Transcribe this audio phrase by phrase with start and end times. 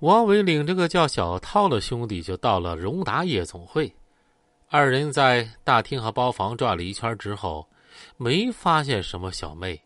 [0.00, 3.94] 王伟领着个叫小涛的兄弟就到了荣达夜总会。
[4.68, 7.68] 二人在大厅和包房转了一圈之后，
[8.16, 9.78] 没发现什么小妹，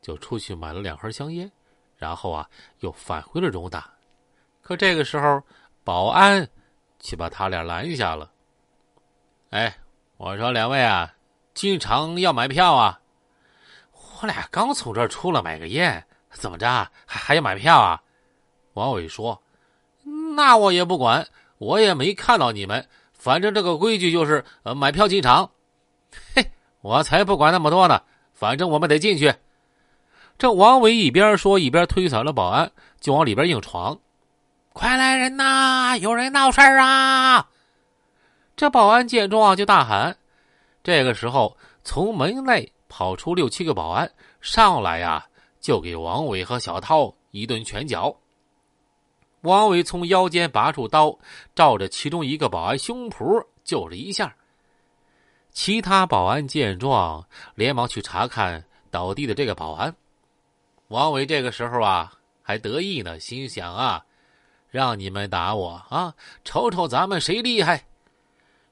[0.00, 1.50] 就出去买了两盒香烟，
[1.98, 3.90] 然后啊，又返回了荣达。
[4.62, 5.42] 可这个时候，
[5.84, 6.48] 保安
[6.98, 8.30] 却把他俩拦下了。
[9.50, 9.76] 哎，
[10.16, 11.14] 我说两位啊，
[11.52, 12.98] 进场要买票啊？
[13.92, 16.66] 我俩刚从这儿出来买个烟，怎么着
[17.04, 18.02] 还还要买票啊？
[18.72, 19.42] 王伟说
[20.38, 21.26] ：“那我也不管，
[21.58, 25.50] 我也没看到你们。”反正这个规矩就是呃买票进场，
[26.36, 28.00] 嘿，我才不管那么多呢。
[28.32, 29.34] 反正我们得进去。
[30.38, 33.98] 这王伟一边说一边推搡了保安，就往里边硬闯。
[34.72, 35.96] 快来人呐！
[35.96, 37.48] 有人闹事儿啊！
[38.54, 40.16] 这保安见状就大喊。
[40.84, 44.08] 这个时候，从门内跑出六七个保安，
[44.40, 45.26] 上来呀
[45.60, 48.14] 就给王伟和小涛一顿拳脚。
[49.42, 51.16] 王伟从腰间拔出刀，
[51.54, 54.34] 照着其中一个保安胸脯就了一下。
[55.52, 59.94] 其他保安见状，连忙去查看倒地的这个保安。
[60.88, 62.12] 王伟这个时候啊，
[62.42, 64.04] 还得意呢，心想啊，
[64.70, 67.84] 让你们打我啊，瞅瞅咱们谁厉害。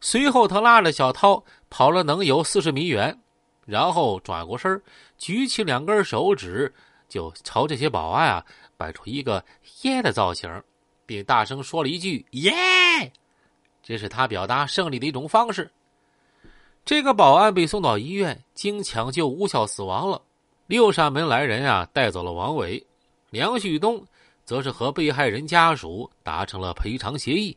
[0.01, 3.19] 随后，他拉着小涛跑了能有四十米远，
[3.65, 4.81] 然后转过身，
[5.19, 6.73] 举起两根手指，
[7.09, 8.45] 就朝这些保安啊。
[8.79, 9.43] 摆出一个
[9.85, 10.63] 耶的造型，
[11.07, 12.53] 并大声说了一句“耶”，
[13.83, 15.71] 这是他表达胜利的一种方式。
[16.85, 20.21] 这个保安被送到医院，经抢救无效死亡了。
[20.67, 22.87] 六扇门来人啊，带走了王伟，
[23.31, 24.05] 梁旭东
[24.45, 27.57] 则是和被害人家属达成了赔偿协议。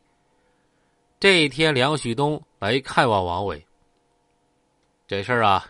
[1.18, 3.62] 这一天，梁旭东来看望王伟，
[5.06, 5.66] 这事儿啊，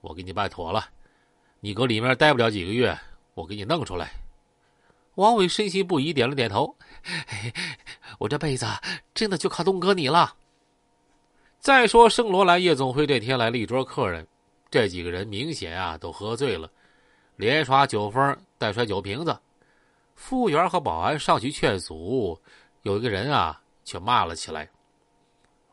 [0.00, 0.88] 我给你办妥了，
[1.60, 2.98] 你搁里面待不了几个月，
[3.34, 4.10] 我给你弄出来。
[5.16, 6.74] 王伟深信不疑，点了点头。
[8.18, 8.66] 我这辈子
[9.14, 10.34] 真的就靠东哥你了。
[11.58, 14.26] 再说圣罗兰夜总会这天来了一桌客人，
[14.70, 16.70] 这几个人明显啊都喝醉了，
[17.36, 19.38] 连耍酒疯，带摔酒瓶子。
[20.14, 22.40] 服务员和保安上去劝阻，
[22.82, 24.66] 有一个人啊却骂了起来：“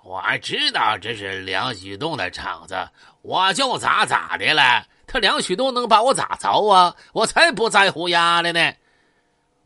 [0.04, 2.76] 我知道这是梁旭东的场子，
[3.22, 4.86] 我就咋咋的了。
[5.08, 6.96] 他梁旭东能把我咋着啊？
[7.14, 8.74] 我才不在乎丫的呢！”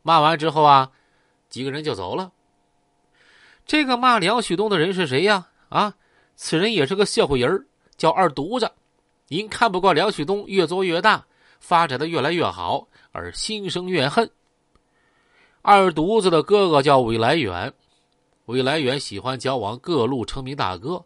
[0.03, 0.91] 骂完之后啊，
[1.49, 2.31] 几个人就走了。
[3.65, 5.47] 这个骂梁旭东的人是谁呀？
[5.69, 5.93] 啊，
[6.35, 8.71] 此人也是个社会人叫二犊子。
[9.27, 11.25] 因看不惯梁旭东越做越大，
[11.59, 14.29] 发展的越来越好，而心生怨恨。
[15.61, 17.73] 二犊子的哥哥叫韦来远，
[18.45, 21.05] 韦来远喜欢交往各路成名大哥。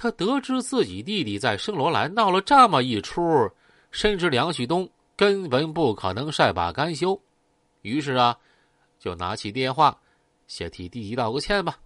[0.00, 3.20] 他得知自己弟弟在圣罗兰闹了这么一出，
[3.90, 7.20] 深知梁旭东根本不可能善罢甘休。
[7.82, 8.38] 于是啊，
[9.00, 10.00] 就拿起电话，
[10.46, 11.76] 先替弟弟道个歉吧。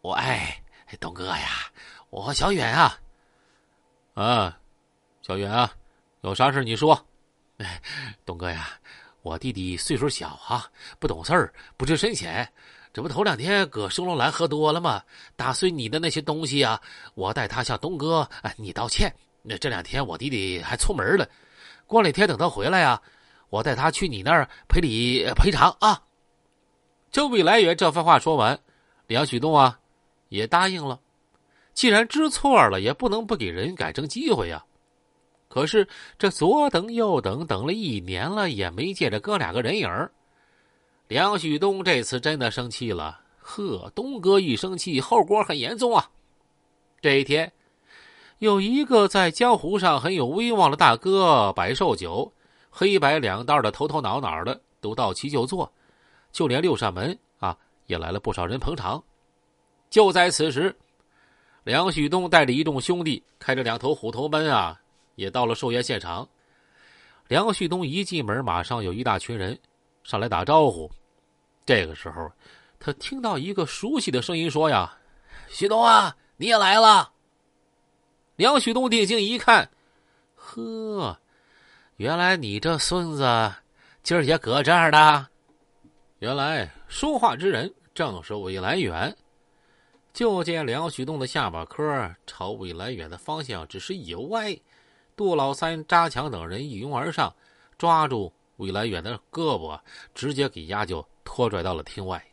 [0.00, 0.58] 我哎，
[0.98, 1.70] 东哥呀，
[2.08, 2.98] 我和小远啊，
[4.14, 4.58] 啊，
[5.20, 5.70] 小远啊，
[6.22, 6.98] 有啥事你说。
[7.58, 7.82] 哎，
[8.24, 8.80] 东哥呀，
[9.20, 10.66] 我弟弟岁数小啊，
[10.98, 12.50] 不懂事儿，不知深浅。
[12.94, 15.02] 这不头两天搁圣罗兰喝多了吗？
[15.34, 16.80] 打碎你的那些东西啊，
[17.16, 19.12] 我代他向东哥你道歉。
[19.42, 21.28] 那这两天我弟弟还出门了，
[21.88, 23.02] 过两天等他回来呀。
[23.50, 26.04] 我带他去你那儿赔礼赔偿啊！
[27.10, 28.56] 这未来远这番话说完，
[29.08, 29.76] 梁旭东啊
[30.28, 31.00] 也答应了。
[31.72, 34.64] 既然知错了，也不能不给人改正机会呀。
[35.48, 39.88] 可是这左等右等，等了一年了，也没见着哥俩个人影
[41.08, 43.20] 梁旭东这次真的生气了。
[43.38, 46.10] 呵，东哥一生气，后果很严重啊！
[47.02, 47.52] 这一天，
[48.38, 52.32] 有一个在江湖上很有威望的大哥摆寿酒。
[52.70, 55.70] 黑白两道的头头脑脑的都到齐就坐，
[56.32, 59.00] 就连六扇门啊也来了不少人捧场。
[59.90, 60.74] 就在此时，
[61.62, 64.80] 梁旭东带着一众兄弟，开着两头虎头奔啊，
[65.14, 66.26] 也到了寿宴现场。
[67.28, 69.56] 梁旭东一进门，马上有一大群人
[70.04, 70.88] 上来打招呼。
[71.66, 72.30] 这个时候，
[72.78, 74.96] 他听到一个熟悉的声音说：“呀，
[75.48, 77.10] 旭东啊，你也来了。”
[78.36, 79.68] 梁旭东定睛一看，
[80.36, 81.18] 呵。
[81.96, 83.52] 原来你这孙子
[84.02, 85.28] 今儿也搁这儿呢。
[86.18, 89.16] 原来说话之人正是魏来远。
[90.12, 94.56] 就见梁旭东的下巴颏朝魏来远的方向只是一歪，
[95.16, 97.34] 杜老三、扎强等人一拥而上，
[97.78, 99.78] 抓住魏来远的胳膊，
[100.14, 102.24] 直接给丫就拖拽到了厅外。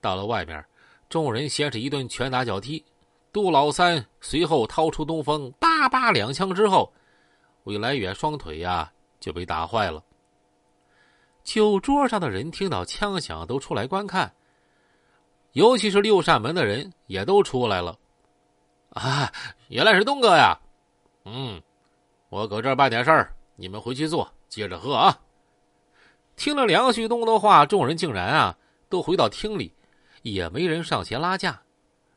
[0.00, 0.64] 到了外面，
[1.08, 2.84] 众人先是一顿拳打脚踢，
[3.32, 6.92] 杜老三随后掏出东风，叭叭两枪之后。
[7.64, 8.90] 魏来远双腿呀
[9.20, 10.02] 就被打坏了。
[11.44, 14.32] 酒桌上的人听到枪响，都出来观看。
[15.52, 17.98] 尤其是六扇门的人也都出来了。
[18.90, 19.30] 啊，
[19.68, 20.58] 原来是东哥呀！
[21.24, 21.60] 嗯，
[22.28, 25.18] 我搁这儿办点事儿，你们回去坐，接着喝啊。
[26.38, 28.56] 听了梁旭东的话，众人竟然啊
[28.88, 29.72] 都回到厅里，
[30.22, 31.60] 也没人上前拉架。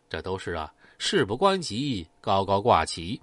[0.08, 3.20] 这都是啊，事不关己，高高挂起。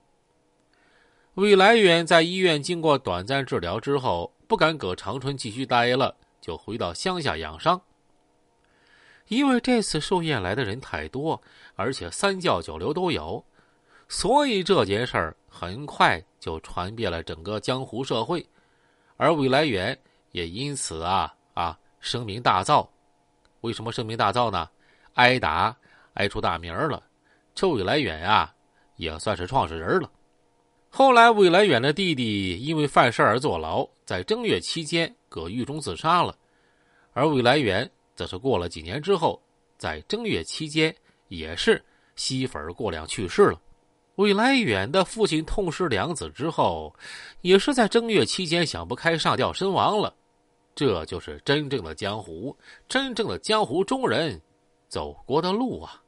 [1.35, 7.81] 魏来远在医院经过短暂治疗之后，不敢搁长春继续待了，就回到乡下养伤。
[9.29, 11.41] 因为这次寿宴来的人太多，
[11.77, 13.45] 而且三教九流都有，
[14.09, 18.45] 所以这件事儿很快就传遍了整个江湖社会，
[19.17, 19.97] 而魏来远
[20.33, 22.87] 也因此啊啊声名大噪。
[23.63, 24.69] 为什么声名大噪呢？
[25.15, 25.77] 挨打
[26.15, 27.03] 挨出大名了，
[27.55, 28.55] 这魏来远啊
[28.97, 30.11] 也算是创始人了。
[30.91, 36.37] 后来，魏来远的弟弟因为犯事而坐牢，在正月期间搁狱中自杀了，
[37.13, 37.91] 而魏来远。
[38.15, 39.41] 则是过了几年之后，
[39.77, 40.93] 在正月期间，
[41.29, 41.85] 也是
[42.17, 43.61] 吸粉过量去世了。
[44.19, 46.93] 魏来远的父亲痛失两子之后，
[47.41, 50.13] 也是在正月期间想不开上吊身亡了。
[50.75, 52.57] 这就是真正的江湖，
[52.89, 54.41] 真正的江湖中人
[54.89, 56.03] 走过的路啊。